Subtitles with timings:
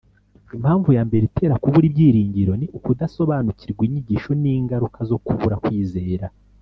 [0.55, 6.25] Impamvu ya mbere itera kubura ibyiringiro ni ukudasobanukirwa inyigisho n'ingaruka zo kubura kwizera